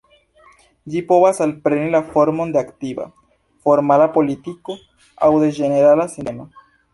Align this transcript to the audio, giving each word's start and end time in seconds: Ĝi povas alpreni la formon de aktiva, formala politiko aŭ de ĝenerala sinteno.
Ĝi 0.93 1.01
povas 1.09 1.41
alpreni 1.45 1.91
la 1.95 2.01
formon 2.13 2.53
de 2.55 2.59
aktiva, 2.61 3.05
formala 3.67 4.09
politiko 4.17 4.79
aŭ 5.29 5.31
de 5.45 5.53
ĝenerala 5.61 6.09
sinteno. 6.17 6.49